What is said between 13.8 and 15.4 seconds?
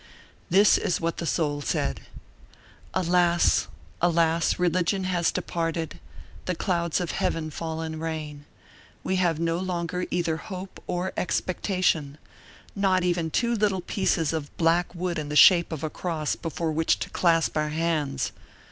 pieces of black wood in the